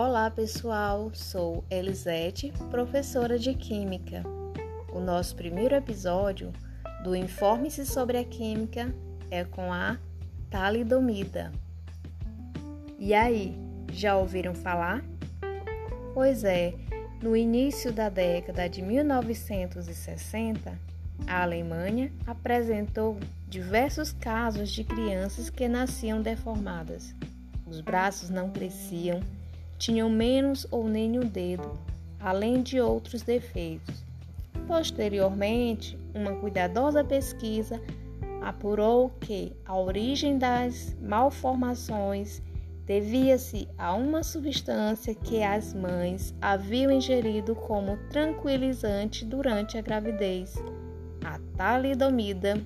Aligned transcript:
Olá 0.00 0.30
pessoal, 0.30 1.10
sou 1.12 1.64
Elisete, 1.68 2.52
professora 2.70 3.36
de 3.36 3.52
Química. 3.52 4.22
O 4.92 5.00
nosso 5.00 5.34
primeiro 5.34 5.74
episódio 5.74 6.52
do 7.02 7.16
Informe-se 7.16 7.84
sobre 7.84 8.16
a 8.16 8.24
Química 8.24 8.94
é 9.28 9.42
com 9.42 9.72
a 9.72 9.98
talidomida. 10.48 11.50
E 12.96 13.12
aí, 13.12 13.58
já 13.92 14.16
ouviram 14.16 14.54
falar? 14.54 15.02
Pois 16.14 16.44
é, 16.44 16.74
no 17.20 17.36
início 17.36 17.92
da 17.92 18.08
década 18.08 18.68
de 18.68 18.80
1960, 18.80 20.78
a 21.26 21.42
Alemanha 21.42 22.12
apresentou 22.24 23.18
diversos 23.48 24.12
casos 24.12 24.70
de 24.70 24.84
crianças 24.84 25.50
que 25.50 25.66
nasciam 25.66 26.22
deformadas. 26.22 27.12
Os 27.66 27.80
braços 27.80 28.30
não 28.30 28.50
cresciam 28.50 29.20
tinham 29.78 30.10
menos 30.10 30.66
ou 30.70 30.88
nenhum 30.88 31.20
dedo, 31.20 31.72
além 32.20 32.62
de 32.62 32.80
outros 32.80 33.22
defeitos. 33.22 34.04
Posteriormente, 34.66 35.96
uma 36.14 36.32
cuidadosa 36.32 37.02
pesquisa 37.04 37.80
apurou 38.42 39.10
que 39.20 39.52
a 39.64 39.76
origem 39.76 40.36
das 40.36 40.96
malformações 41.00 42.42
devia-se 42.86 43.68
a 43.76 43.94
uma 43.94 44.22
substância 44.22 45.14
que 45.14 45.42
as 45.42 45.74
mães 45.74 46.34
haviam 46.40 46.90
ingerido 46.90 47.54
como 47.54 47.98
tranquilizante 48.10 49.24
durante 49.24 49.76
a 49.76 49.82
gravidez, 49.82 50.54
a 51.24 51.38
talidomida. 51.56 52.60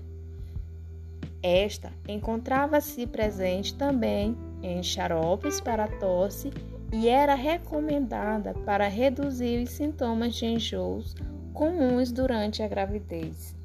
Esta 1.42 1.92
encontrava-se 2.08 3.04
presente 3.06 3.74
também 3.74 4.36
em 4.62 4.80
xaropes 4.80 5.60
para 5.60 5.88
tosse 5.88 6.52
e 6.92 7.08
era 7.08 7.34
recomendada 7.34 8.52
para 8.66 8.86
reduzir 8.86 9.62
os 9.62 9.70
sintomas 9.70 10.34
de 10.34 10.44
enjoos 10.44 11.14
comuns 11.54 12.12
durante 12.12 12.62
a 12.62 12.68
gravidez. 12.68 13.56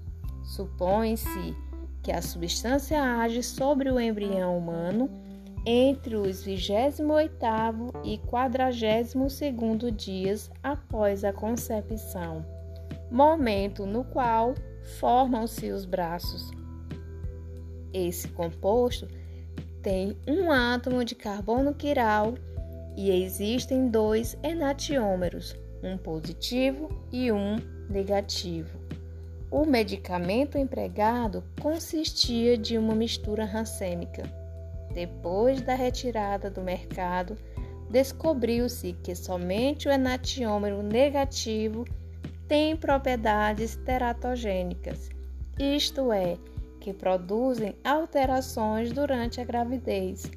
Supõe-se 0.43 1.55
que 2.01 2.11
a 2.11 2.21
substância 2.21 3.01
age 3.01 3.43
sobre 3.43 3.91
o 3.91 3.99
embrião 3.99 4.57
humano 4.57 5.09
entre 5.65 6.15
os 6.15 6.45
28º 6.45 7.91
e 8.05 8.17
42º 8.19 9.91
dias 9.91 10.49
após 10.63 11.25
a 11.25 11.33
concepção, 11.33 12.45
momento 13.11 13.85
no 13.85 14.05
qual 14.05 14.55
formam-se 14.99 15.69
os 15.69 15.83
braços. 15.85 16.49
Esse 17.93 18.29
composto 18.29 19.09
tem 19.81 20.17
um 20.25 20.49
átomo 20.49 21.03
de 21.03 21.15
carbono 21.15 21.73
quiral 21.73 22.35
e 22.97 23.11
existem 23.11 23.89
dois 23.89 24.35
enantiômeros, 24.41 25.55
um 25.83 25.95
positivo 25.99 26.89
e 27.11 27.31
um 27.31 27.57
negativo. 27.87 28.79
O 29.51 29.65
medicamento 29.65 30.57
empregado 30.57 31.43
consistia 31.61 32.57
de 32.57 32.75
uma 32.75 32.95
mistura 32.95 33.45
racêmica. 33.45 34.23
Depois 34.93 35.61
da 35.61 35.75
retirada 35.75 36.49
do 36.49 36.61
mercado, 36.61 37.37
descobriu-se 37.89 38.93
que 39.03 39.15
somente 39.15 39.87
o 39.87 39.91
enantiômero 39.91 40.81
negativo 40.81 41.85
tem 42.47 42.75
propriedades 42.75 43.75
teratogênicas, 43.75 45.09
isto 45.59 46.11
é, 46.11 46.37
que 46.79 46.93
produzem 46.93 47.75
alterações 47.83 48.91
durante 48.91 49.39
a 49.39 49.45
gravidez 49.45 50.29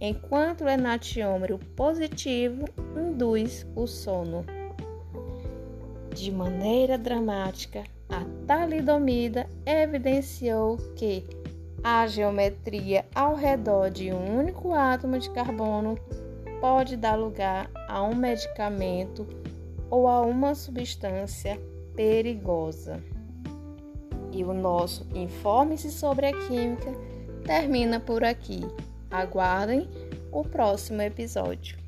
enquanto 0.00 0.64
o 0.64 0.68
enantiômero 0.68 1.58
positivo 1.76 2.64
induz 2.96 3.66
o 3.74 3.86
sono. 3.86 4.44
De 6.14 6.30
maneira 6.30 6.96
dramática, 6.96 7.84
a 8.08 8.24
talidomida 8.46 9.46
evidenciou 9.66 10.76
que 10.96 11.24
a 11.82 12.06
geometria 12.06 13.04
ao 13.14 13.34
redor 13.34 13.90
de 13.90 14.12
um 14.12 14.38
único 14.38 14.72
átomo 14.72 15.18
de 15.18 15.30
carbono 15.30 15.98
pode 16.60 16.96
dar 16.96 17.16
lugar 17.16 17.70
a 17.88 18.02
um 18.02 18.14
medicamento 18.14 19.26
ou 19.90 20.08
a 20.08 20.20
uma 20.22 20.54
substância 20.54 21.60
perigosa. 21.94 23.02
E 24.32 24.44
o 24.44 24.52
nosso 24.52 25.06
Informe-se 25.14 25.90
sobre 25.90 26.26
a 26.26 26.32
Química 26.32 26.92
termina 27.44 27.98
por 28.00 28.24
aqui. 28.24 28.60
Aguardem 29.10 29.88
o 30.30 30.44
próximo 30.44 31.02
episódio. 31.02 31.78